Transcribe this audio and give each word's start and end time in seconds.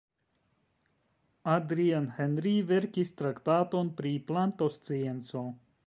Adrien-Henri 1.55 2.55
verkis 2.73 3.15
traktaton 3.23 3.93
pri 4.01 4.19
plantoscienco. 4.33 5.51